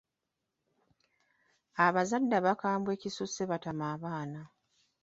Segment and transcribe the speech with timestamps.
[1.85, 4.41] Abazadde abakambwe ekisusse batama abaana.